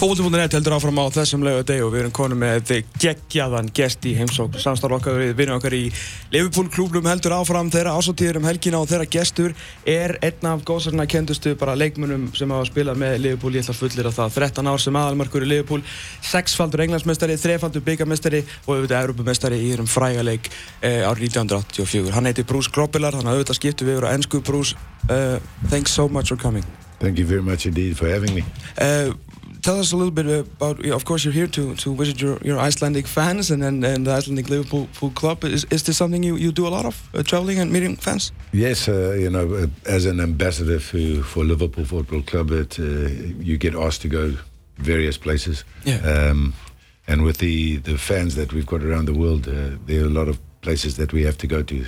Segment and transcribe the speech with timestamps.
[0.00, 2.70] Fótbolti.net heldur áfram á þessum laugadegi og við erum konum með
[3.02, 5.90] geggjaðan gest í heimsók samstarf okkar við vinnum okkar í
[6.32, 9.52] Liverpool klúblum heldur áfram þeirra ásóttíður um helgina og þeirra gestur
[9.84, 13.52] er einn af góðsarna kendustu bara leikmunum sem hafa spilað með Liverpool.
[13.52, 14.40] Ég ætla að fullir á það.
[14.40, 15.84] 13 ár sem aðalmarkur í Liverpool
[16.32, 20.48] sexfaldur englandsmestari, þrefaldur byggamestari og auðvitað Europamestari í þeirum frægaleg
[20.80, 24.40] eh, árið 1984 hann heiti Bruce Grobbelaar, þannig að auðvitað skiptu við yfir á ennsku
[24.48, 24.80] Bruce,
[25.12, 25.36] uh,
[25.68, 26.64] thanks so much for coming.
[27.00, 28.44] Thank you very much indeed for having me.
[28.80, 29.12] Uh,
[29.62, 30.84] tell us a little bit about.
[30.86, 34.12] Of course, you're here to, to visit your, your Icelandic fans and, and, and the
[34.12, 35.44] Icelandic Liverpool club.
[35.44, 38.32] Is, is this something you, you do a lot of, uh, traveling and meeting fans?
[38.52, 42.82] Yes, uh, you know, uh, as an ambassador for, for Liverpool Football Club, it, uh,
[43.38, 44.34] you get asked to go
[44.78, 45.64] various places.
[45.84, 45.98] Yeah.
[45.98, 46.54] Um,
[47.06, 50.10] and with the, the fans that we've got around the world, uh, there are a
[50.10, 51.86] lot of places that we have to go to.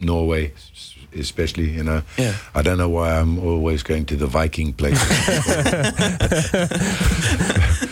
[0.00, 0.52] Norway,
[1.14, 2.02] especially, you know.
[2.16, 2.34] Yeah.
[2.54, 5.08] I don't know why I'm always going to the Viking places.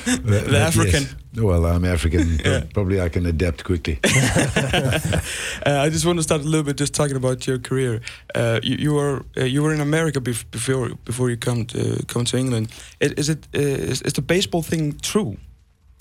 [0.07, 1.03] the, the African.
[1.03, 1.43] Yes.
[1.43, 2.39] Well, I'm African.
[2.45, 2.65] yeah.
[2.73, 3.99] Probably I can adapt quickly.
[4.05, 5.21] uh,
[5.67, 8.01] I just want to start a little bit just talking about your career.
[8.35, 12.05] Uh, you, you, were uh, you were in America bef before before you come to
[12.07, 12.71] come to England.
[13.01, 15.37] Is, is it uh, is, is the baseball thing true?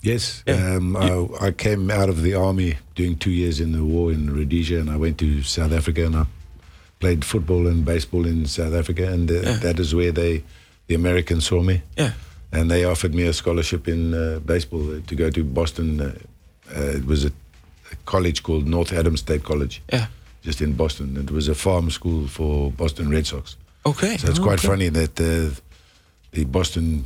[0.00, 0.76] Yes, yeah.
[0.76, 4.32] um, I, I, came out of the army doing two years in the war in
[4.32, 6.26] Rhodesia, and I went to South Africa, and I
[7.00, 9.56] played football and baseball in South Africa, and yeah.
[9.56, 10.44] that is where they,
[10.86, 11.82] the Americans, saw me.
[11.96, 12.12] Yeah.
[12.52, 16.00] And they offered me a scholarship in uh, baseball uh, to go to Boston.
[16.00, 16.14] Uh,
[16.74, 17.32] uh, it was a,
[17.92, 19.82] a, college called North Adams State College.
[19.92, 20.06] Yeah.
[20.42, 21.16] Just in Boston.
[21.16, 23.56] It was a farm school for Boston Red Sox.
[23.84, 24.16] Okay.
[24.16, 24.68] So it's oh, quite okay.
[24.68, 25.54] funny that uh,
[26.30, 27.04] the Boston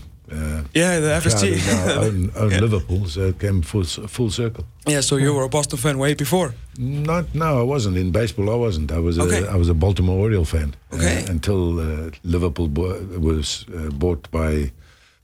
[0.75, 2.61] yeah, the FSG own, own yeah.
[2.61, 4.65] Liverpool, so it came full full circle.
[4.87, 6.55] Yeah, so you were a Boston fan way before.
[6.79, 8.51] Not, no, I wasn't in baseball.
[8.51, 8.93] I wasn't.
[8.93, 9.45] I was okay.
[9.45, 10.75] a, I was a Baltimore Oriole fan.
[10.93, 11.25] Okay.
[11.25, 14.73] Uh, until uh, Liverpool was uh, bought by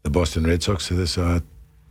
[0.03, 1.41] the Boston Red Sox, so this I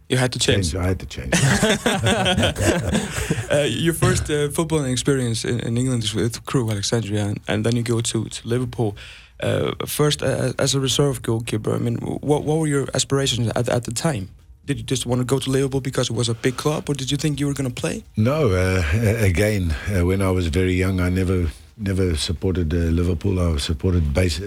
[0.10, 0.74] you had to change.
[0.74, 1.34] I had to change.
[3.52, 7.66] uh, your first uh, footballing experience in, in, England is with Crewe Alexandra, and, and,
[7.66, 8.96] then you go to, to Liverpool.
[9.40, 13.70] Uh, first, uh, as a reserve goalkeeper, I mean, what, what were your aspirations at,
[13.70, 14.30] at the time?
[14.66, 16.94] Did you just want to go to Liverpool because it was a big club, or
[16.94, 18.04] did you think you were going to play?
[18.18, 18.52] No.
[18.52, 18.84] Uh,
[19.20, 23.40] again, uh, when I was very young, I never never supported Liverpool.
[23.40, 24.42] I supported base,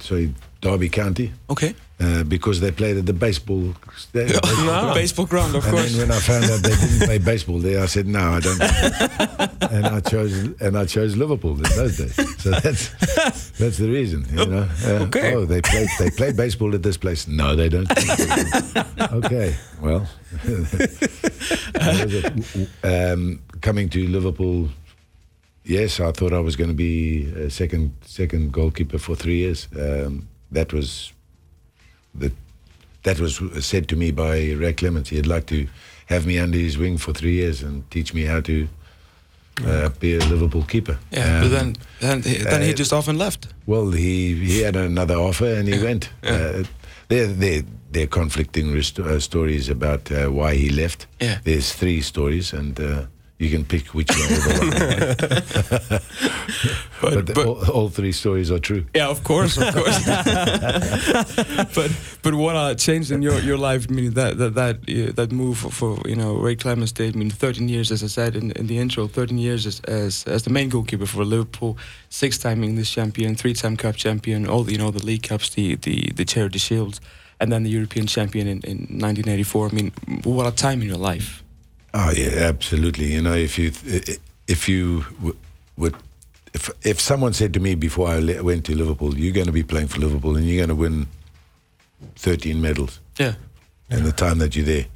[0.00, 1.32] sorry, Derby County.
[1.48, 1.74] Okay.
[1.98, 3.74] Uh, because they played at the baseball,
[4.12, 4.64] the baseball, no.
[4.64, 4.94] ground.
[4.94, 5.92] baseball ground, of and course.
[5.92, 8.40] And then when I found out they didn't play baseball there, I said no, I
[8.40, 8.60] don't.
[9.72, 12.14] and I chose and I chose Liverpool in those days.
[12.42, 12.90] So that's
[13.52, 14.68] that's the reason, you know.
[14.84, 15.34] Uh, okay.
[15.34, 17.26] Oh, they played they played baseball at this place.
[17.26, 17.90] No, they don't.
[19.24, 20.06] okay, well,
[22.82, 24.68] um, coming to Liverpool.
[25.66, 29.68] Yes, I thought I was going to be a second second goalkeeper for three years.
[29.74, 31.12] Um, that was
[32.14, 32.32] that
[33.02, 35.08] that was said to me by Ray Clemens.
[35.08, 35.66] He'd like to
[36.06, 38.68] have me under his wing for three years and teach me how to
[39.64, 40.98] uh, be a Liverpool keeper.
[41.10, 43.48] Yeah, um, but then then, he, then uh, he just often left.
[43.66, 46.10] Well, he he had another offer and he went.
[46.22, 46.30] Yeah.
[46.30, 46.64] Uh,
[47.08, 51.06] there there there are conflicting uh, stories about uh, why he left.
[51.20, 51.40] Yeah.
[51.42, 53.08] There's three stories and.
[53.38, 54.28] You can pick which one.
[57.02, 58.86] but, but, but all, all, three stories are true.
[58.94, 60.06] Yeah, of course, of course.
[61.74, 61.92] but
[62.22, 63.88] but what uh, changed in your, your life?
[63.90, 67.14] I mean that that that, uh, that move for, for, you know Ray Clemens did.
[67.14, 70.24] I mean, 13 years, as I said in, in the intro, 13 years as, as,
[70.24, 71.76] as the main goalkeeper for Liverpool,
[72.08, 76.10] six-time English champion, three-time Cup champion, all the, you know the league cups, the the
[76.14, 77.02] the charity shields,
[77.38, 79.68] and then the European champion in, in 1984.
[79.68, 79.92] I mean,
[80.24, 81.42] what a time in your life.
[81.98, 83.06] Oh yeah, absolutely.
[83.14, 83.72] You know, if you
[84.46, 85.06] if you
[85.78, 85.94] would
[86.52, 89.62] if if someone said to me before I went to Liverpool, you're going to be
[89.62, 91.06] playing for Liverpool and you're going to win
[92.16, 93.00] 13 medals.
[93.18, 93.34] Yeah.
[93.88, 94.86] In the time that you're there,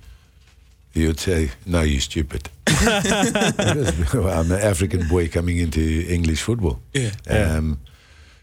[0.93, 6.81] you'd say, "No, you're stupid." I'm an African boy coming into English football.
[6.93, 7.12] Yeah.
[7.31, 7.79] Um,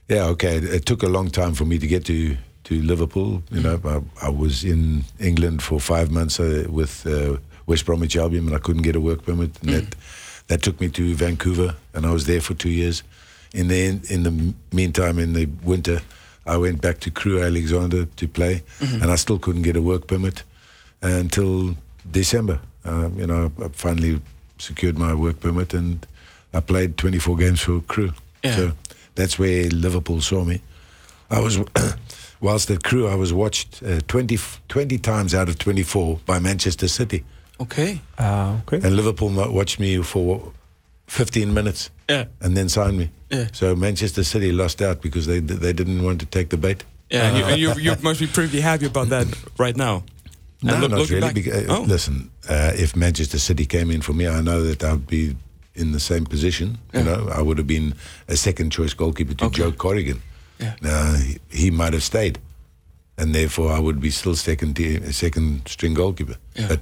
[0.07, 0.25] yeah.
[0.29, 0.57] Okay.
[0.57, 3.43] It took a long time for me to get to to Liverpool.
[3.51, 7.05] You know, I, I was in England for five months uh, with.
[7.05, 9.51] Uh, West Bromwich Albion, and I couldn't get a work permit.
[9.61, 9.73] And Mm.
[9.73, 9.95] that
[10.47, 13.03] that took me to Vancouver, and I was there for two years.
[13.53, 16.01] In the in the meantime, in the winter,
[16.45, 19.01] I went back to Crewe Alexandra to play, Mhm.
[19.01, 20.43] and I still couldn't get a work permit
[21.01, 21.75] until
[22.09, 22.59] December.
[22.85, 24.21] Um, you know, I finally
[24.57, 26.05] secured my work permit, and
[26.53, 28.13] I played 24 games for Crewe.
[28.43, 28.55] Yeah.
[28.55, 28.71] So
[29.15, 30.61] that's where Liverpool saw me.
[31.29, 31.59] I was.
[32.39, 34.37] Whilst at Crewe, I was watched uh, 20,
[34.69, 37.23] 20 times out of 24 by Manchester City.
[37.59, 38.01] Okay.
[38.17, 38.85] Uh, okay.
[38.87, 40.51] And Liverpool watched me for
[41.07, 42.25] 15 minutes Yeah.
[42.41, 43.09] and then signed me.
[43.31, 43.47] Yeah.
[43.53, 46.83] So Manchester City lost out because they they didn't want to take the bait.
[47.09, 49.27] Yeah, and, you, and you, you must be pretty happy about that
[49.57, 50.03] right now.
[50.61, 51.33] No, look- not really.
[51.33, 51.81] Because, uh, oh.
[51.83, 55.35] Listen, uh, if Manchester City came in for me, I know that I'd be
[55.75, 56.77] in the same position.
[56.93, 56.99] Yeah.
[56.99, 57.93] You know, I would have been
[58.27, 59.55] a second choice goalkeeper to Okay.
[59.63, 60.21] Joe Corrigan.
[60.59, 60.75] Yeah.
[60.81, 62.39] Now he, he might have stayed,
[63.17, 66.35] and therefore I would be still second tier, second string goalkeeper.
[66.55, 66.67] Yeah.
[66.69, 66.79] But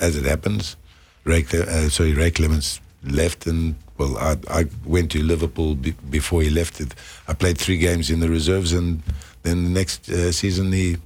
[0.00, 0.76] as it happens,
[1.24, 6.42] Ray, uh, sorry, Ray Clemens left, and well, I, I went to Liverpool be, before
[6.42, 6.80] he left.
[6.80, 6.94] It.
[7.28, 9.02] I played three games in the reserves, and
[9.42, 10.96] then the next uh, season he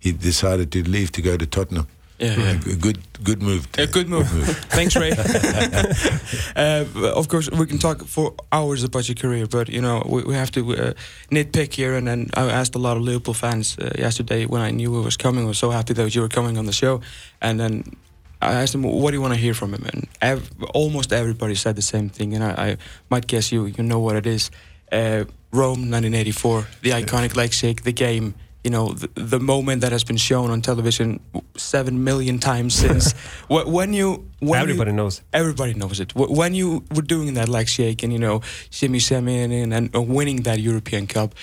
[0.00, 1.86] he decided to leave to go to Tottenham.
[2.18, 2.50] Yeah.
[2.50, 3.68] A g- good good move.
[3.78, 4.28] A good move.
[4.70, 5.12] Thanks, Ray.
[6.56, 6.84] uh,
[7.14, 10.34] of course, we can talk for hours about your career, but you know we, we
[10.34, 10.92] have to uh,
[11.30, 11.94] nitpick here.
[11.94, 15.04] And then I asked a lot of Liverpool fans uh, yesterday when I knew it
[15.04, 15.44] was coming.
[15.44, 17.00] I was so happy that you were coming on the show,
[17.40, 17.84] and then
[18.40, 21.54] I asked him, "What do you want to hear from him?" And ev- almost everybody
[21.54, 22.34] said the same thing.
[22.34, 22.76] And I, I
[23.10, 24.50] might guess you you know what it is.
[24.92, 28.34] Uh, Rome, 1984, the iconic leg shake, the game.
[28.64, 31.20] You know, the, the moment that has been shown on television
[31.56, 33.12] seven million times since.
[33.48, 35.22] When you, when Everybody you, knows.
[35.32, 36.14] Everybody knows it.
[36.14, 40.08] When you were doing that leg shake and you know, shimmy shimmy and, and, and
[40.08, 41.34] winning that European Cup,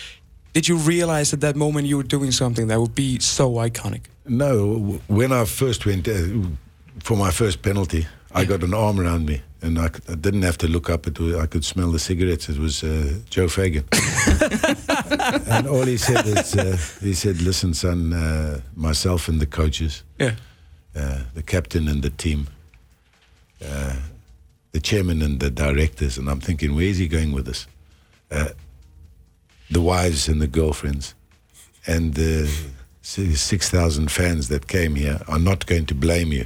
[0.53, 4.01] did you realize at that moment you were doing something that would be so iconic?
[4.27, 6.13] No, when I first went uh,
[6.99, 9.89] for my first penalty, I got an arm around me, and I
[10.19, 11.07] didn't have to look up.
[11.07, 12.49] It was, I could smell the cigarettes.
[12.49, 13.85] It was uh, Joe Fagan,
[15.47, 20.03] and all he said is, uh, he said, "Listen, son, uh, myself and the coaches,
[20.19, 20.35] Yeah.
[20.95, 22.47] uh, the captain and the team,
[23.65, 23.95] uh,
[24.71, 27.67] the chairman and the directors, and I'm thinking, where's he going with this?
[28.31, 28.49] Uh,
[29.71, 31.15] the wives and the girlfriends,
[31.87, 32.49] and the
[33.01, 36.45] 6,000 fans that came here are not going to blame you.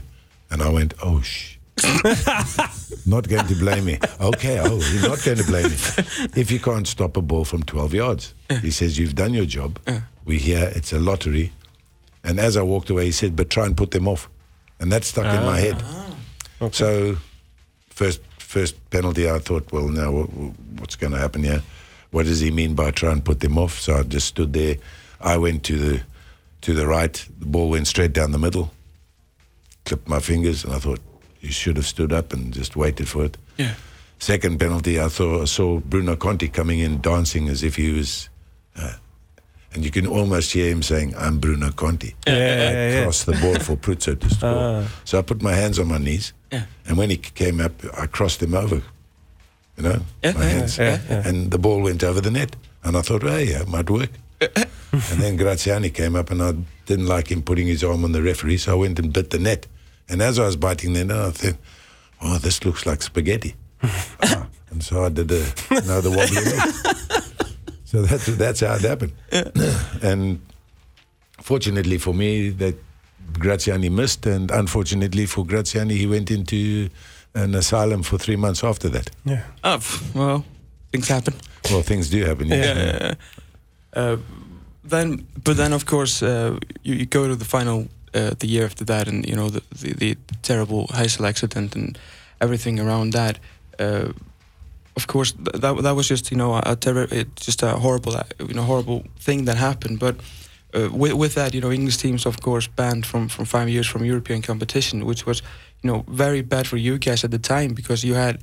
[0.52, 1.58] And I went, oh, shh.
[3.06, 4.00] not going to blame me.
[4.20, 5.78] Okay, oh, you're not going to blame me.
[6.36, 8.56] If you can't stop a ball from 12 yards, uh.
[8.56, 9.80] he says, you've done your job.
[9.88, 10.02] Uh.
[10.26, 11.54] We hear it's a lottery.
[12.24, 14.30] And as I walked away, he said, but try and put them off.
[14.80, 15.64] And that stuck in my ah.
[15.64, 15.84] head.
[15.84, 16.70] Ah.
[16.72, 17.18] So,
[17.90, 20.28] first first penalty, I thought, well, now what,
[20.80, 21.62] what's going to happen here?
[22.12, 23.80] What does he mean by try and put them off?
[23.80, 24.78] So I just stood there.
[25.22, 26.02] I went to the
[26.62, 27.14] to the right.
[27.40, 28.72] The ball went straight down the middle.
[29.90, 31.00] Clipped my fingers, and I thought
[31.42, 33.38] you should have stood up and just waited for it.
[33.58, 33.74] Yeah.
[34.20, 38.30] Second penalty, I saw I saw Bruno Conti coming in dancing as if he was,
[38.76, 38.94] uh,
[39.74, 43.02] and you can almost hear him saying, "I'm Bruno Conti." Yeah, yeah, yeah.
[43.04, 44.84] crossed the ball for Pruzzo to score.
[44.84, 44.88] Ah.
[45.06, 46.66] So I put my hands on my knees, Yeah.
[46.88, 48.84] and when he came up, I crossed him over.
[49.78, 51.28] You know, Yeah, my yeah, hands, yeah, yeah.
[51.28, 52.56] and the ball went over the net.
[52.84, 54.12] And I thought, hey, yeah, it might work.
[54.42, 56.54] and then Graziani came up, and I
[56.86, 59.40] didn't like him putting his arm on the referee, so I went and bit the
[59.40, 59.66] net.
[60.10, 61.58] And as I was biting the net, I thought,
[62.22, 63.56] oh, this looks like spaghetti.
[63.84, 65.42] Ah, and so I did the,
[65.72, 67.24] you know, the wobbly.
[67.86, 69.14] So that's that's how it happened.
[70.04, 70.40] and
[71.42, 72.76] fortunately for me, that
[73.34, 76.90] Graziani missed, and unfortunately for Graziani, he went into
[77.34, 79.10] an asylum for three months after that.
[79.26, 79.44] Yeah.
[79.64, 79.80] Oh,
[80.14, 80.46] well,
[80.92, 81.34] things happen.
[81.70, 82.48] Well, things do happen.
[82.48, 82.78] yes.
[82.78, 84.02] Yeah.
[84.02, 84.18] Uh,
[84.84, 88.66] then, but then of course uh, you, you go to the final uh, the year
[88.66, 91.98] after that, and you know the the, the terrible Heysel accident and
[92.40, 93.40] everything around that.
[93.80, 94.12] Uh,
[94.96, 98.24] of course, th- that that was just you know a, a just a horrible uh,
[98.40, 100.00] you know horrible thing that happened.
[100.00, 100.16] But
[100.74, 103.88] uh, with with that, you know, English teams of course banned from from five years
[103.88, 105.42] from European competition, which was
[105.84, 108.40] you know very bad for you guys at the time because you had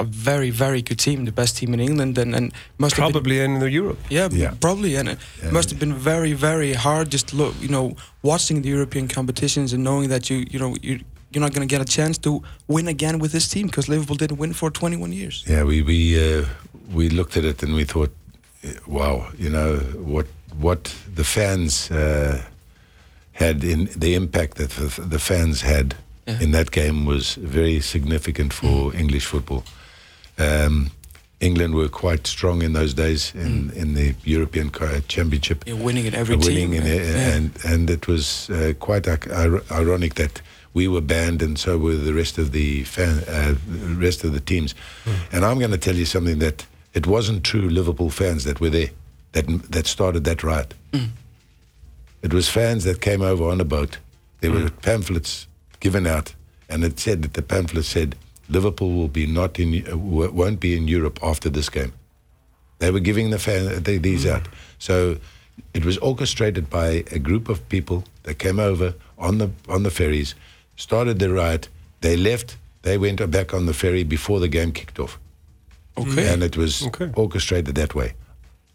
[0.00, 3.12] a very very good team, the best team in England, and and must have been
[3.12, 3.98] Probably in Europe.
[4.10, 4.54] yeah, Yeah.
[4.60, 5.52] probably, and it Yeah.
[5.52, 7.12] must have been very, very hard.
[7.12, 10.98] Just look, you know, watching the European competitions and knowing that you, you know, you
[11.32, 14.16] you're not going to get a chance to win again with this team because Liverpool
[14.16, 15.44] didn't win for 21 years.
[15.46, 16.44] Yeah, we we uh,
[16.96, 18.10] we looked at it and we thought,
[18.64, 19.76] eh, wow, you know
[20.12, 20.26] what
[20.60, 22.36] what the fans uh,
[23.32, 25.94] had in the impact that the, the fans had
[26.26, 26.42] Yeah.
[26.42, 29.62] in that game was very significant for English football.
[30.40, 30.90] Um,
[31.40, 34.70] England were quite strong in those days in, in the European
[35.08, 35.64] Championship.
[35.66, 36.82] You're winning at every winning team.
[36.82, 37.34] in yeah.
[37.36, 40.42] and and it was uh, quite ir- ir- ironic that
[40.74, 44.32] we were banned and so were the rest of the fan, uh, the rest of
[44.32, 44.74] the teams.
[45.32, 48.70] And I'm going to tell you something that it wasn't true Liverpool fans that were
[48.70, 48.90] there
[49.32, 50.74] that that started that riot.
[52.22, 53.98] It was fans that came over on a boat.
[54.40, 55.46] There were pamphlets
[55.80, 56.34] given out,
[56.68, 58.14] and it said that the pamphlet said
[58.50, 59.84] Liverpool will be not in
[60.34, 61.92] won't be in Europe after this game.
[62.78, 64.48] They were giving the fan they, these out.
[64.78, 65.16] So
[65.74, 69.90] it was orchestrated by a group of people that came over on the on the
[69.90, 70.34] ferries,
[70.76, 71.68] started the riot.
[72.00, 72.56] They left.
[72.82, 75.18] They went back on the ferry before the game kicked off,
[75.96, 76.32] okay.
[76.32, 77.10] and it was Okay.
[77.14, 78.14] orchestrated that way.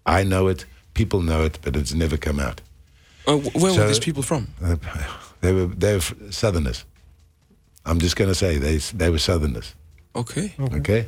[0.06, 0.66] I know it.
[0.94, 2.62] People know it, but it's never come out.
[3.28, 4.48] Uh, wh- where were these people from?
[4.64, 4.76] Uh,
[5.42, 6.86] They were they were Southerners.
[7.86, 9.74] I'm just going to say they they were Southerners.
[10.16, 10.54] Okay.
[10.60, 11.08] Okay,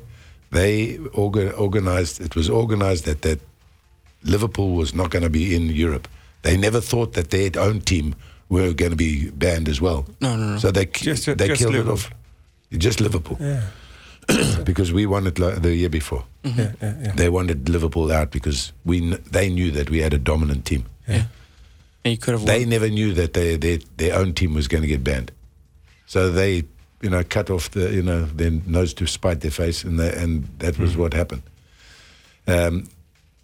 [0.51, 2.21] they orga- organized.
[2.21, 3.39] It was organized that that
[4.23, 6.07] Liverpool was not going to be in Europe.
[6.41, 8.13] They never thought that their own team
[8.49, 10.05] were going to be banned as well.
[10.21, 10.57] No, no, no.
[10.59, 11.93] So they ki- Just- they just killed Liverpool.
[11.93, 12.11] it off.
[12.77, 13.61] Just Liverpool Yeah.
[14.65, 16.23] because we won it lo- the year before.
[16.43, 16.59] Mm-hmm.
[16.59, 17.11] Yeah, yeah, yeah.
[17.15, 20.83] They wanted Liverpool out because we kn- they knew that we had a dominant team.
[21.07, 21.23] Yeah.
[22.03, 24.81] And you could have They never knew that they, their their own team was going
[24.83, 25.31] to get banned,
[26.07, 26.63] so they
[27.03, 30.11] you know cut off the you know their nose to spite their face, and they,
[30.23, 31.43] and that was what happened.
[32.47, 32.87] Um,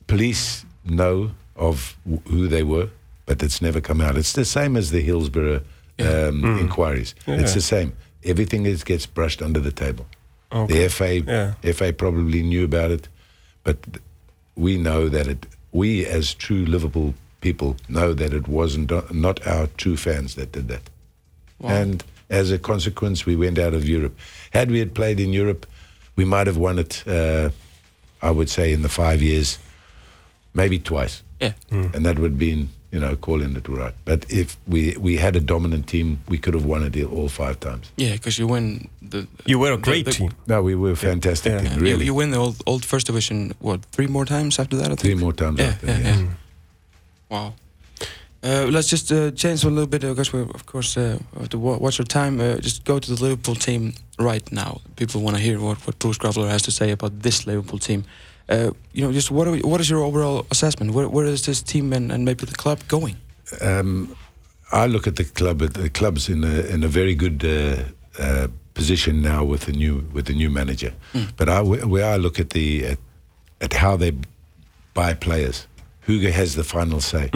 [0.08, 2.90] police know of w- who they were,
[3.26, 4.18] but it's never come out.
[4.18, 5.62] It's the same as the Hillsborough
[6.00, 7.14] um, inquiries.
[7.28, 7.40] Yeah.
[7.42, 7.94] It's the same.
[8.24, 10.06] Everything is gets brushed under the table.
[10.52, 10.74] Okay.
[10.74, 11.74] The FA Yeah.
[11.74, 13.08] FA probably knew about it,
[13.64, 14.02] but th-
[14.56, 15.46] we know that it.
[15.72, 20.68] We as true Liverpool people know that it wasn't not our true fans that did
[20.70, 20.90] that,
[21.60, 21.70] Wow.
[21.72, 22.04] and
[22.34, 24.14] as a consequence, we went out of Europe.
[24.52, 25.66] Had we had played in Europe,
[26.16, 27.04] we might have won it.
[27.08, 27.50] Uh,
[28.22, 29.60] I would say in the five years,
[30.54, 31.54] maybe twice, Yeah.
[31.72, 33.94] and that would have been you know calling it right.
[34.06, 37.56] But if we we had a dominant team, we could have won it all five
[37.60, 37.92] times.
[37.98, 39.28] Yeah, because you win the.
[39.46, 40.32] You were a great the- team.
[40.48, 41.60] No, we were a fantastic Yeah.
[41.62, 41.72] team.
[41.72, 43.52] Yeah, Really, You, you win the old, old first division.
[43.60, 44.86] What three more times after that?
[44.86, 45.00] I think.
[45.00, 45.88] three more times Yeah, after.
[45.88, 46.18] yeah, yes.
[46.20, 46.28] yeah.
[47.30, 47.54] Wow.
[48.44, 51.58] Uh, let's just uh, change a little bit because we, of course, uh, have to
[51.58, 52.42] watch our time.
[52.42, 54.82] Uh, just go to the Liverpool team right now.
[54.98, 58.04] People want to hear what, what Bruce Grobbelaar has to say about this Liverpool team.
[58.50, 60.94] Uh, you know, just what are, what is your overall assessment?
[60.94, 63.16] Where, where is this team and, and maybe the club going?
[63.62, 64.14] Um,
[64.74, 65.62] I look at the club.
[65.62, 67.84] At the club's in a in a very good uh,
[68.20, 70.94] uh, position now with the new with the new manager.
[71.38, 72.98] But I, where I look at the at,
[73.62, 74.14] at how they
[74.94, 75.68] buy players,
[76.06, 77.30] who has the final say.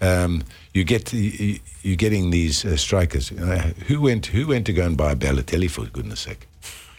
[0.00, 0.42] Um,
[0.74, 3.30] you get you, you're getting these uh, strikers.
[3.30, 3.56] You know,
[3.88, 6.46] who went who went to go and buy Balotelli for goodness sake?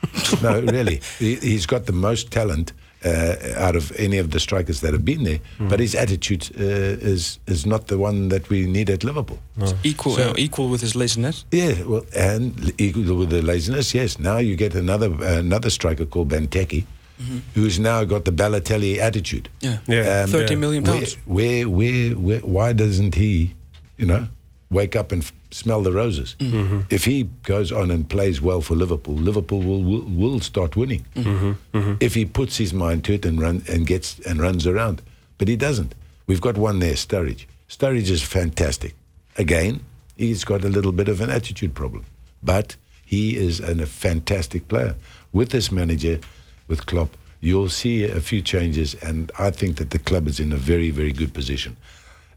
[0.43, 2.73] no, really, he, he's got the most talent.
[3.05, 7.09] Uh, out of any of the strikers that have been there, but his attitude uh,
[7.11, 9.37] is is not the one that we need at Liverpool.
[9.83, 11.43] Equal, So- uh, equal with his laziness.
[11.51, 14.17] Yeah, well, and equal with the laziness, yes.
[14.19, 16.85] Now you get another another striker called Benteke,
[17.53, 19.49] who's now got the Balotelli attitude.
[19.61, 20.23] Yeah, Yeah.
[20.23, 20.59] Um, thirty yeah.
[20.59, 21.15] million pounds.
[21.25, 23.53] where, where, where, why doesn't he,
[23.97, 24.27] you know,
[24.69, 26.35] wake up and f- smell the roses?
[26.39, 26.81] Mm-hmm.
[26.89, 31.05] If he goes on and plays well for Liverpool, Liverpool will will, will start winning.
[31.15, 31.77] Mm-hmm.
[31.77, 31.93] Mm-hmm.
[31.99, 35.01] If he puts his mind to it and run and gets and runs around,
[35.37, 35.93] but he doesn't.
[36.27, 37.45] We've got one there, Sturridge.
[37.69, 38.95] Sturridge is fantastic.
[39.37, 39.81] Again,
[40.15, 42.05] he's got a little bit of an attitude problem,
[42.41, 44.95] but he is an, a fantastic player.
[45.31, 46.19] With this manager,
[46.67, 50.51] with Klopp, you'll see a few changes, and I think that the club is in
[50.53, 51.75] a very, very good position.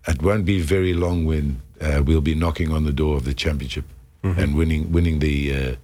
[0.08, 3.34] It won't be very long when uh, we'll be knocking on the door of the
[3.34, 3.84] championship
[4.22, 5.76] and winning, winning the uh,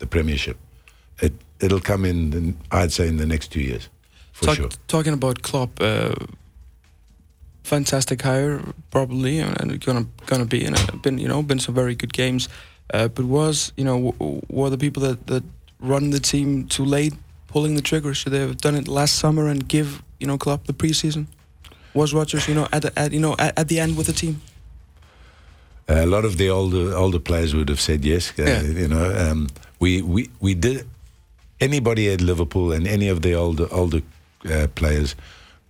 [0.00, 0.56] the Premiership.
[1.22, 3.88] It it'll come in, the, I'd say, in the next two years,
[4.32, 4.68] for Talk- sure.
[4.88, 6.14] Talking about Klopp, uh,
[7.62, 11.74] fantastic hire probably, and and gonna gonna be in a, been you know been some
[11.76, 12.48] very good games,
[12.94, 15.44] uh, but was you know w- were the people that that
[15.80, 17.14] run the team too late
[17.46, 18.14] pulling the trigger?
[18.14, 21.26] Should they have done it last summer and give you know Klopp the preseason?
[21.94, 24.12] Was Rodgers you know at the, at you know at, at the end with the
[24.12, 24.40] team?
[25.88, 28.32] a lot of the older older players would have said yes.
[28.38, 28.62] Uh, Yeah.
[28.62, 29.48] You know, um,
[29.78, 30.84] we we we did.
[31.58, 34.02] Anybody at Liverpool and any of the older older
[34.44, 35.14] uh, players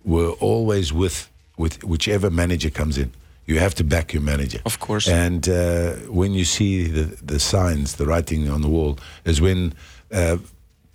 [0.03, 3.11] were always with with whichever manager comes in.
[3.45, 4.59] You have to back your manager.
[4.65, 5.07] Of course.
[5.07, 9.73] And uh, when you see the the signs, the writing on the wall, is when
[10.11, 10.37] uh,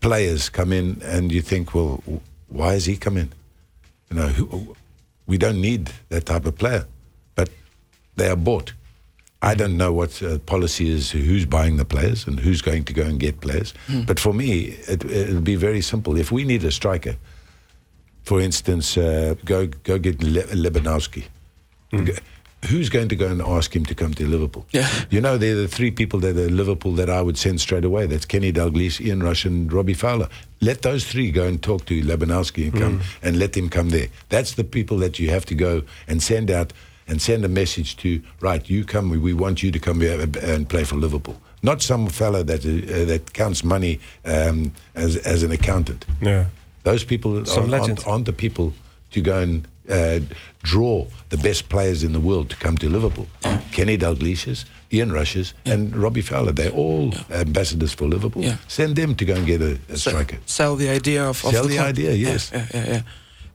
[0.07, 2.03] players come in and you think, well,
[2.49, 3.33] why has he come in?
[4.11, 4.77] You know, who,
[5.27, 6.85] we don't need that type of player,
[7.35, 7.49] but
[8.17, 8.75] they are bought.
[9.41, 12.93] I don't know what uh, policy is, who's buying the players and who's going to
[12.93, 13.75] go and get players.
[14.07, 16.17] But for me, it, it'll be very simple.
[16.19, 17.17] If we need a striker,
[18.23, 21.25] for instance, uh, go go get Le- Lewandowski.
[21.91, 22.13] Go-
[22.69, 24.67] Who's going to go and ask him to come to Liverpool?
[24.71, 24.89] Yeah.
[25.11, 28.07] You know, they're the three people that are Liverpool that I would send straight away.
[28.07, 30.29] That's Kenny Dalglish, Ian Rush, and Robbie Fowler.
[30.61, 34.07] Let those three go and talk to Lewandowski and come and let him come there.
[34.29, 36.73] That's the people that you have to go and send out
[37.09, 38.23] and send a message to.
[38.41, 39.11] Right, you come.
[39.11, 41.41] We, we want you to come here and play for Liverpool.
[41.65, 46.07] Not some fellow that uh, that counts money um, as as an accountant.
[46.21, 46.47] Yeah.
[46.85, 48.73] Those people aren't, aren't, aren't the people
[49.13, 50.21] to go and uh,
[50.63, 53.27] draw the best players in the world to come to Liverpool.
[53.73, 56.53] Kenny Dalglish's, Ian Rush's, and Robbie Fowler.
[56.53, 58.43] They're all ambassadors for Liverpool.
[58.43, 58.57] Yeah.
[58.69, 60.39] Send them to go and get a, a striker.
[60.47, 62.51] Sell the idea of, of Sell the, the idea, yes.
[62.53, 63.03] Yeah, yeah, yeah.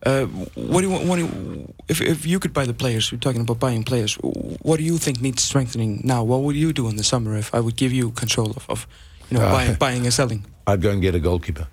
[0.06, 0.26] Uh,
[0.70, 1.04] what do you want?
[1.08, 4.14] What do you, if if you could buy the players, we're talking about buying players.
[4.62, 6.22] What do you think needs strengthening now?
[6.22, 8.86] What would you do in the summer if I would give you control of, of
[9.28, 10.44] you know, Uh, buying, buying and selling?
[10.68, 11.66] I'd go and get a goalkeeper.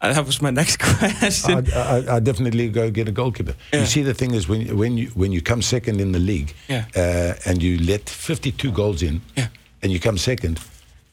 [0.00, 1.54] Uh, that was my next question.
[1.58, 3.54] I'd, I'd, I'd definitely go get a goalkeeper.
[3.72, 3.80] Yeah.
[3.80, 6.54] You see, the thing is, when when you when you come second in the league,
[6.68, 6.84] Yeah.
[6.94, 9.48] uh, and you let 52 goals in, Yeah.
[9.82, 10.60] and you come second,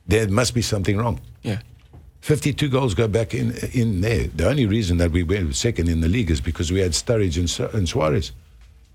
[0.08, 1.20] there must be something wrong.
[1.44, 1.60] yeah,
[2.22, 4.28] 52 goals go back in in there.
[4.36, 7.38] The only reason that we went second in the league is because we had Sturridge
[7.38, 8.32] and, and Suarez.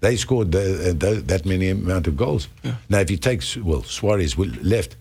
[0.01, 2.49] They scored the, uh, tho- that many amount of goals.
[2.89, 4.97] Now, if you take well Suarez will- left,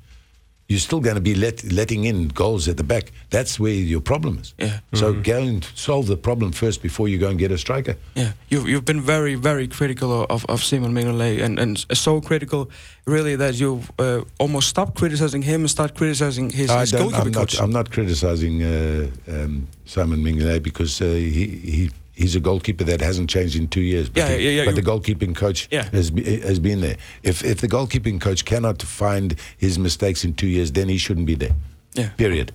[0.67, 3.11] you're still going to be let, letting in goals at the back.
[3.29, 4.53] That's where your problem is.
[4.57, 4.79] Yeah.
[4.93, 7.95] So go and solve the problem first before you go and get a striker.
[8.15, 8.33] yeah.
[8.49, 12.69] You've you've been very very critical of of Simon Mignolet, and and so critical,
[13.05, 17.33] really, that you've uh, almost stopped criticizing him and start criticizing his, his goalkeeper I'm
[17.33, 17.55] coach.
[17.55, 22.83] not, I'm not criticizing uh, um, Simon Mignolet because uh, he, he he's a goalkeeper
[22.85, 24.09] that hasn't changed in two years.
[24.09, 25.89] But, Yeah, the, yeah, yeah, but the goalkeeping coach Yeah.
[25.91, 26.09] has,
[26.49, 26.97] has been there.
[27.23, 31.27] If if the goalkeeping coach cannot find his mistakes in two years, then he shouldn't
[31.27, 31.55] be there.
[31.93, 32.09] Yeah.
[32.17, 32.51] Period.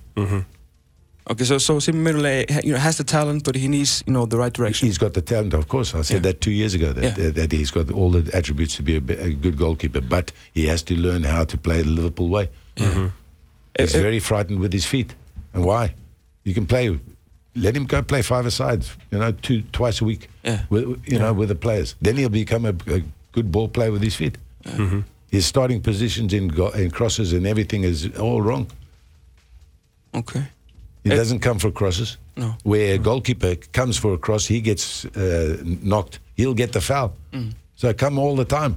[1.30, 2.16] Okay, so so Simon
[2.64, 4.88] you know, has the talent, but he needs you know the right direction.
[4.88, 5.94] He's got the talent, of course.
[5.94, 6.32] I said Yeah.
[6.32, 7.14] that two years ago that, Yeah.
[7.24, 10.66] that, that he's got all the attributes to be a, a good goalkeeper, but he
[10.66, 12.48] has to learn how to play the Liverpool way.
[12.76, 13.10] He's Uh,
[13.78, 15.14] uh, very frightened with his feet.
[15.54, 15.94] And why?
[16.44, 16.98] You can play.
[17.54, 18.96] Let him go play five sides.
[19.10, 20.28] You know, two twice a week.
[20.42, 20.64] Yeah.
[20.70, 21.94] With, you know, with the players.
[22.00, 24.38] Then he'll become a, a good ball player with his feet.
[25.30, 28.66] His starting positions in, go, in crosses and everything is all wrong.
[30.14, 30.44] Okay.
[31.04, 32.16] He doesn't come for crosses.
[32.36, 32.54] No.
[32.62, 36.20] Where a goalkeeper comes for a cross, he gets uh, knocked.
[36.36, 37.14] He'll get the foul.
[37.32, 37.52] Mm.
[37.76, 38.76] So come all the time.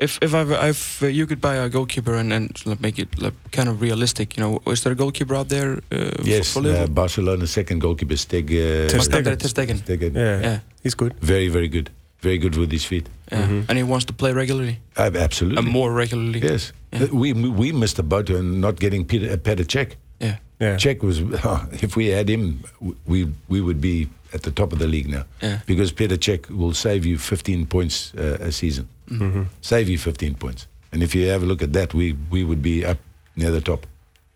[0.00, 3.08] If if I've, if uh, you could buy a goalkeeper and and like, make it
[3.22, 5.72] like, kind of realistic, you know, is there a goalkeeper out there?
[5.92, 6.94] Uh, Yes, for, for uh, Liverpool?
[6.94, 8.44] Barcelona's second goalkeeper, Steg.
[8.50, 9.38] Uh, Ter But not Stegen.
[9.38, 9.78] Ter Stegen.
[9.84, 10.14] Stegen.
[10.14, 10.58] Yeah, Yeah.
[10.82, 11.12] he's good.
[11.20, 11.90] Very, very good.
[12.22, 13.08] Very good with his feet.
[13.32, 13.64] Yeah.
[13.68, 15.58] And he wants to play regularly, Uh, absolutely.
[15.58, 16.40] and more regularly.
[16.42, 16.72] Yes.
[16.92, 17.02] Yeah.
[17.04, 19.96] Uh, We we missed the boat on not getting Peter, uh, Petr Cech.
[20.20, 20.36] Yeah.
[20.60, 20.76] Yeah.
[20.78, 21.18] Cech was,
[21.82, 22.62] if we had him,
[23.06, 25.24] we we would be at the top of the league now.
[25.42, 25.58] Yeah.
[25.66, 28.86] Because Peter Cech will save you 15 points uh, a season.
[29.10, 29.42] Mm-hmm.
[29.60, 30.66] Save you 15 points.
[30.92, 32.98] And if you have a look at that, we, we would be up
[33.36, 33.86] near the top.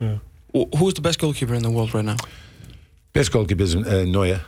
[0.00, 0.18] Yeah.
[0.78, 2.16] Who's the best goalkeeper in the world right now?
[3.12, 4.40] Best goalkeeper is uh, Neuer,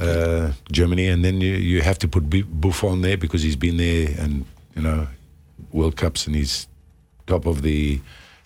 [0.00, 2.24] uh, Germany, and then you, you have to put
[2.60, 5.06] Buffon there because he's been there and you know
[5.72, 6.68] World Cups and he's
[7.26, 8.00] top of the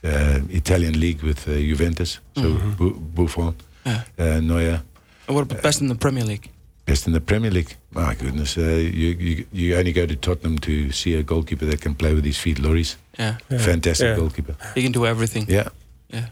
[0.05, 2.19] uh, Italian league with uh, Juventus.
[2.37, 4.03] So Bu- Buffon, Yeah.
[4.19, 4.83] uh, Neuer,
[5.29, 6.51] And what about best in the Premier League?
[6.87, 7.77] Best in the Premier League.
[7.91, 11.81] My goodness, uh, you, you you only go to Tottenham to see a goalkeeper that
[11.81, 12.59] can play with his feet.
[12.59, 13.37] Loris, Yeah.
[13.51, 13.59] Yeah.
[13.59, 14.17] fantastic Yeah.
[14.17, 14.55] goalkeeper.
[14.75, 15.47] He can do everything.
[15.49, 15.69] Yeah.
[16.13, 16.27] Yeah.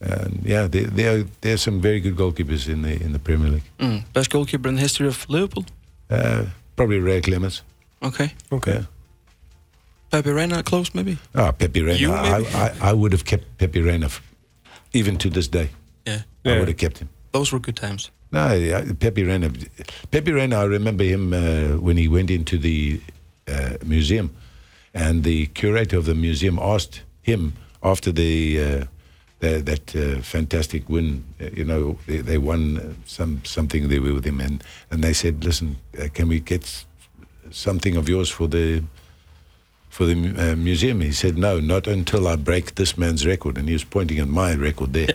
[0.00, 3.18] And yeah, there, there are there are some very good goalkeepers in the in the
[3.18, 3.68] Premier League.
[3.78, 4.02] Mm.
[4.12, 5.64] Best goalkeeper in the history of Liverpool?
[6.10, 6.42] Uh,
[6.76, 7.62] probably Ray Clemens.
[8.02, 8.32] Okay.
[8.50, 8.72] Okay.
[8.72, 8.84] Yeah.
[10.10, 11.16] Pepe Reina close maybe?
[11.34, 11.98] Ah, Pepe Reina.
[11.98, 12.46] You I, maybe?
[12.54, 14.08] I, I would have kept Pepe Reina,
[14.92, 15.68] even to this day.
[16.06, 16.22] Yeah.
[16.44, 17.08] I would have kept him.
[17.32, 18.10] Those were good times.
[18.32, 19.50] No, Pepe Reina.
[20.10, 20.60] Pepe Reina.
[20.60, 23.00] I remember him uh, when he went into the
[23.46, 24.34] uh, museum,
[24.94, 28.84] and the curator of the museum asked him after the, uh,
[29.40, 31.24] the that uh, fantastic win.
[31.40, 35.12] uh, You know, they, they won some something they were with him, and and they
[35.12, 36.86] said, "Listen, uh, can we get
[37.50, 38.82] something of yours for the
[39.92, 43.68] for the uh, museum?" He said, "No, not until I break this man's record." And
[43.68, 45.08] he was pointing at my record there,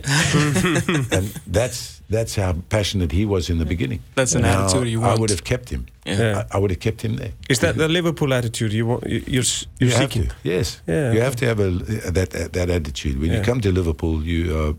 [1.12, 1.26] and
[1.58, 4.00] that's that's how passionate he was in the beginning.
[4.16, 5.18] That's an Now, attitude you want.
[5.18, 5.86] I would have kept him.
[6.06, 6.20] Yeah.
[6.20, 6.44] Yeah.
[6.52, 7.32] I, I would have kept him there.
[7.50, 9.04] Is that the Liverpool attitude you want?
[9.06, 9.44] you- You're
[9.80, 10.28] you're You have seeking.
[10.30, 10.82] to, yes.
[10.88, 11.20] Yeah, you okay.
[11.26, 11.70] have to have a
[12.12, 13.20] that that attitude.
[13.22, 14.74] When you come to Liverpool, you uh,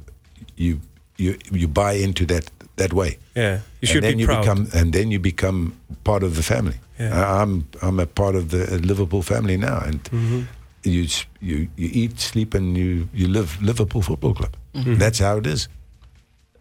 [0.56, 0.80] you
[1.16, 2.44] you you buy into that
[2.78, 3.18] that way.
[3.36, 4.40] Yeah, you should and then be you proud.
[4.42, 5.72] become and then you become
[6.04, 6.74] part of the family.
[6.98, 7.14] Yeah.
[7.14, 10.40] I- I'm I'm a part of the Liverpool family now, and Mm-hmm.
[10.84, 11.06] you
[11.40, 14.52] you you eat, sleep, and you you live Liverpool Football Club.
[14.98, 15.68] That's how it is.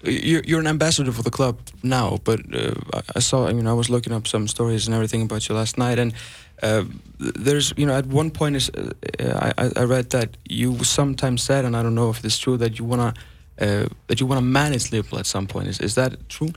[0.03, 3.47] You're, you're an ambassador for the club now, but uh, I- I saw.
[3.49, 6.13] I mean, I was looking up some stories and everything about you last night, and
[6.63, 6.84] uh,
[7.19, 11.41] there's, you know, at one point is, uh, I, I- I read that you sometimes
[11.43, 13.13] said, and I don't know if it's true, that you wanna
[13.61, 15.67] uh, that you wanna manage Liverpool at some point.
[15.67, 16.51] Is is that true?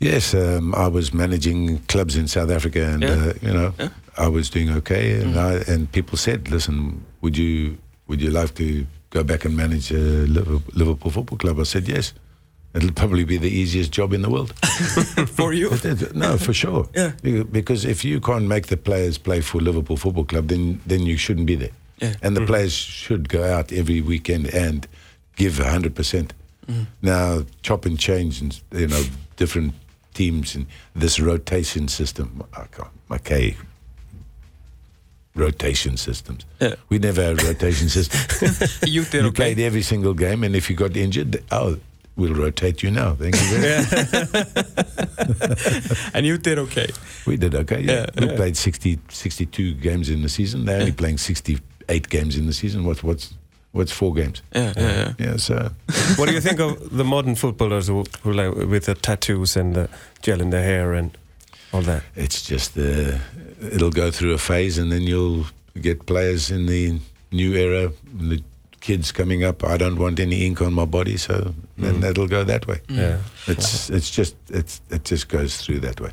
[0.00, 3.10] Yes, um, I was managing clubs in South Africa, and Yeah.
[3.14, 3.88] uh, you know, Yeah.
[4.18, 5.20] I was doing okay.
[5.22, 7.76] And I, and people said, "Listen, would you
[8.08, 11.88] would you like to go back and manage uh, Liverpool, Liverpool Football Club?" I said,
[11.88, 12.12] "Yes."
[12.76, 14.52] It'll probably be the easiest job in the world.
[15.36, 15.70] for you?
[16.12, 16.88] No, for sure.
[16.96, 17.12] Yeah.
[17.52, 21.16] Because if you can't make the players play for Liverpool Football Club, then then you
[21.16, 21.70] shouldn't be there.
[22.02, 22.14] Yeah.
[22.20, 24.86] And the players should go out every weekend and
[25.36, 26.32] give hundred percent.
[27.02, 29.02] Now chop and change and you know
[29.36, 29.74] different
[30.14, 32.42] teams in this rotation system.
[32.54, 33.56] I can't, okay,
[35.34, 36.46] rotation systems.
[36.60, 36.74] Yeah.
[36.88, 38.20] We never had rotation system.
[38.86, 39.34] You did you okay.
[39.34, 41.78] played every single game, and if you got injured, oh,
[42.16, 43.14] we'll rotate you now.
[43.14, 44.54] Thank you very much.
[46.14, 46.88] And you did okay.
[47.26, 47.80] We did okay.
[47.80, 47.92] Yeah.
[47.92, 48.36] Yeah, we yeah.
[48.36, 50.64] played 60, 62 games in the season.
[50.64, 52.84] They're only playing 68 games in the season.
[52.84, 53.34] What, what's,
[53.74, 54.40] what's four games?
[54.54, 55.12] Yeah, yeah, yeah.
[55.26, 55.70] Yeah, so
[56.16, 59.74] what do you think of the modern footballers who, who like with the tattoos and
[59.74, 59.88] the
[60.22, 61.10] gel in their hair and
[61.72, 62.02] all that?
[62.16, 63.18] it's just uh,
[63.72, 65.46] it'll go through a phase, and then you'll
[65.80, 66.98] get players in the
[67.32, 68.42] new era, the
[68.80, 69.64] kids coming up.
[69.64, 72.80] I don't want any ink on my body, so then that'll go that way.
[72.88, 73.18] Yeah.
[73.46, 76.10] It's it's just it's it just goes through that way.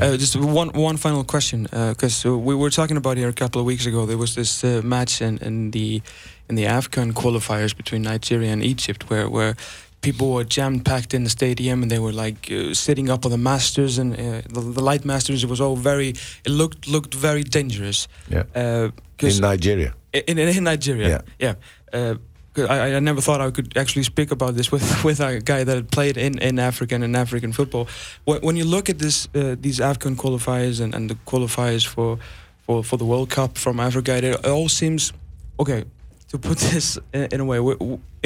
[0.00, 3.60] Uh, just one one final question, because uh, we were talking about here a couple
[3.60, 4.06] of weeks ago.
[4.06, 6.00] There was this uh, match in, in the
[6.48, 9.54] in the AFCON qualifiers between Nigeria and Egypt, where where
[10.00, 13.30] people were jam packed in the stadium and they were like uh, sitting up on
[13.30, 15.44] the masters and uh, the, the light masters.
[15.44, 16.08] It was all very.
[16.44, 18.08] It looked looked very dangerous.
[18.30, 18.44] Yeah.
[18.54, 18.90] Uh,
[19.36, 21.08] In Nigeria, in, in, in Nigeria.
[21.38, 21.54] Yeah.
[21.92, 22.14] Yeah.
[22.56, 25.74] I, I never thought I could actually speak about this with, with a guy that
[25.74, 27.88] had played in, in Africa and African football.
[28.24, 32.18] When, you look at this uh, these African qualifiers and, and the qualifiers for,
[32.66, 35.12] for, for the World Cup from Africa, it, all seems
[35.58, 35.84] okay.
[36.28, 37.74] To put this in, a way, we,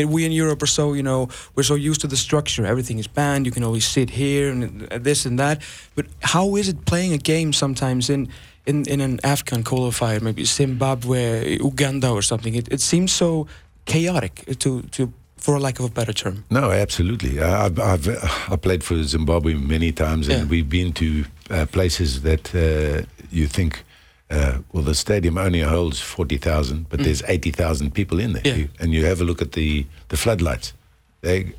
[0.05, 2.65] we- in Europe are so you know we're so used to the structure.
[2.65, 3.47] Everything is banned.
[3.47, 5.61] You can always sit here and uh, this and that.
[5.97, 8.29] But how is it playing a game sometimes in
[8.65, 12.55] in, in an AFCON qualifier, maybe Zimbabwe, Uganda, or something?
[12.55, 13.49] It, it seems so
[13.87, 16.45] chaotic, uh, to to for a lack of a better term.
[16.51, 17.41] No, absolutely.
[17.41, 20.49] I- I've, I've uh, I played for Zimbabwe many times, and Yeah.
[20.51, 21.07] we've been to
[21.51, 23.85] uh, places that uh, you think,
[24.31, 28.43] uh, well, the stadium only holds forty thousand, but there's eighty thousand people in there.
[28.43, 28.47] Mm.
[28.47, 28.57] Yeah.
[28.57, 30.73] You- and you have a look at the the floodlights.
[31.21, 31.53] They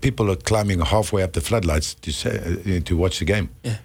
[0.00, 2.30] people are climbing halfway up the floodlights to say,
[2.76, 3.76] uh, to watch the game, Yeah.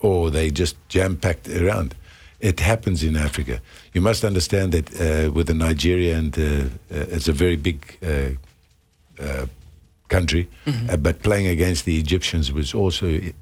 [0.00, 1.94] or they just jam packed around.
[2.40, 3.60] It happens in Africa.
[3.92, 7.98] You must understand that uh, with the Nigeria and uh, uh, it's a very big
[8.02, 8.30] uh,
[9.22, 9.46] uh,
[10.08, 10.90] country, Mm-hmm.
[10.90, 13.32] uh, but playing against the Egyptians was also a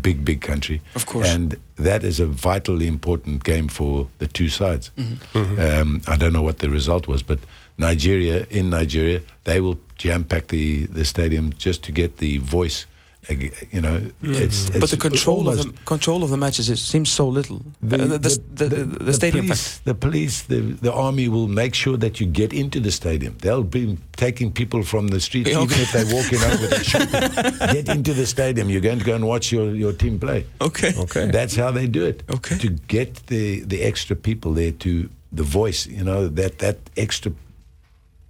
[0.00, 0.80] big, big country.
[0.94, 1.28] Of course.
[1.28, 4.90] And that is a vitally important game for the two sides.
[4.96, 5.60] Mm-hmm.
[5.60, 7.38] Um, I don't know what the result was, but
[7.78, 12.86] Nigeria, in Nigeria, they will jam pack the, the stadium just to get the voice.
[13.28, 14.80] Ag- You know, it's, Mm-hmm.
[14.80, 17.60] but the control of the control of the matches it seems so little.
[17.82, 18.18] the, Uh, the,
[18.54, 19.46] the, the, the stadium.
[19.46, 23.34] police, the police, the, the army will make sure that you get into the stadium.
[23.40, 26.84] They'll be taking people from the streets, Yeah, even if they're walking out with a
[26.90, 27.72] shooting.
[27.72, 28.68] Get into the stadium.
[28.70, 30.44] You're going to go and watch your, your team play.
[30.60, 30.92] Okay.
[30.96, 31.30] Okay.
[31.30, 32.22] That's how they do it.
[32.30, 32.58] Okay.
[32.58, 37.32] To get the, the extra people there to the voice, you know, that, that extra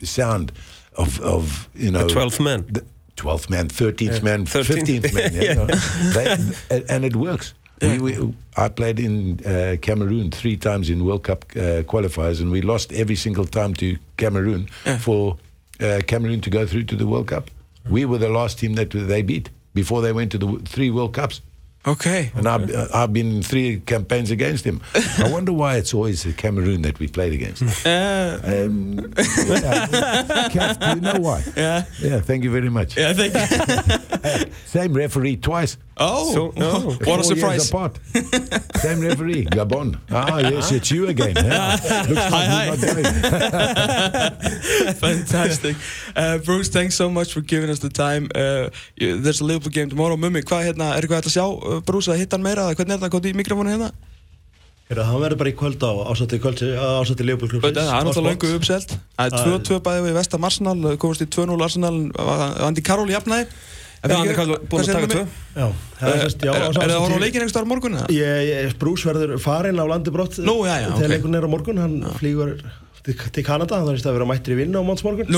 [0.03, 0.53] sound
[0.97, 2.07] of, of you know.
[2.07, 2.65] The 12th man.
[2.69, 2.85] The
[3.17, 4.21] 12th man, 13th Yeah.
[4.23, 5.01] man, 13th.
[5.03, 5.35] 15th man.
[5.35, 5.67] You know.
[5.67, 7.55] They- and it works.
[7.83, 12.51] We, we, I played in uh, Cameroon three times in World Cup uh, qualifiers, and
[12.51, 14.97] we lost every single time to Cameroon Yeah.
[14.99, 15.37] for
[15.81, 17.51] uh, Cameroon to go through to the World Cup.
[17.91, 21.13] We were the last team that they beat before they went to the three World
[21.13, 21.43] Cups.
[21.87, 22.33] Okay.
[22.35, 24.81] And I've, uh, I've been in three campaigns against him.
[25.19, 27.63] I wonder why it's always Cameroon that we played against.
[27.87, 29.13] Uh, Um,
[29.47, 30.49] yeah.
[30.51, 31.43] Kath, do you know why?
[31.57, 31.85] yeah.
[32.01, 32.97] Yeah, thank you very much.
[32.97, 33.11] Yeah.
[33.11, 34.53] I think.
[34.67, 35.77] Same referee twice.
[35.99, 36.35] Oh.
[36.35, 36.81] So- no.
[36.91, 37.69] What a Four surprise.
[37.71, 37.99] apart.
[38.83, 39.97] Same referee, Gabon.
[40.11, 41.35] Ah, yes, it's you again.
[41.37, 41.79] Yeah.
[42.09, 43.05] Looks like Hi, going.
[44.95, 45.77] Fantastic.
[46.15, 48.29] Uh, Bruce, thanks so much for giving us the time.
[48.35, 50.17] Uh, you- there's a Liverpool game tomorrow.
[50.17, 51.37] Mummi, hvað hérna, er eitthvað hægt að
[51.87, 53.91] brúsa að hitta hann meira eða hvernig er það, hvað er mikrofónu hérna?
[54.87, 58.93] Það verður bara í kvöld á ásætti leifbólklubs Það er náttúrulega langu uppselt.
[59.19, 59.33] Það er
[59.67, 61.97] 2-2 bæði við vestam Arsenal komast í 2-0 Arsenal.
[62.69, 63.49] Andi Karól jafnæði
[64.07, 65.25] Það er búin að taka 2
[66.07, 67.99] Er það á leikin einhversta á morgun?
[68.79, 72.55] Brús verður farin á landi brott þegar leikunn er á morgun hann flýgur
[73.07, 75.29] til Kanada þannig að það verður mættir í vinna á mannsmorgun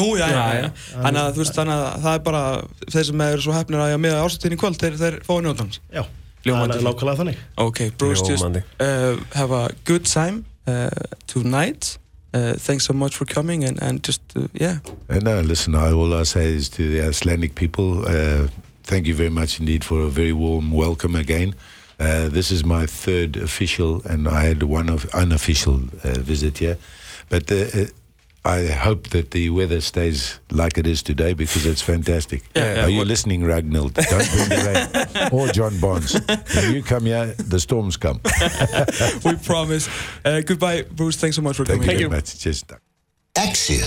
[0.92, 1.40] Þannig að
[2.04, 2.42] það er bara
[2.88, 5.80] þeir sem er svo hefnir að ég hafa með ásættin í kvöld þeir fáið njóðans
[6.44, 10.90] Ljómandi það er þannig Okay, Bruce, just uh, have a good time uh,
[11.26, 11.98] tonight.
[12.34, 14.78] Uh, thanks so much for coming and, and just, uh, yeah.
[15.08, 18.48] Uh, listen, I, all I say is to the Icelandic people, uh,
[18.84, 21.54] thank you very much indeed for a very warm welcome again.
[21.98, 26.76] Uh, this is my third official, and I had one of unofficial uh, visit here.
[27.28, 27.86] But uh, uh,
[28.48, 32.42] I hope that the weather stays like it is today because it's fantastic.
[32.56, 33.92] Yeah, yeah, Are you what- listening, Ragnhild?
[33.94, 35.28] Don't bring the rain.
[35.32, 36.18] or John Bonds.
[36.56, 38.20] When you come here, the storms come.
[39.24, 39.88] we promise.
[40.24, 41.16] Uh, goodbye, Bruce.
[41.16, 41.98] Thanks so much for Thank coming.
[42.00, 42.38] you very much.
[42.38, 42.72] Just.
[43.36, 43.84] Exit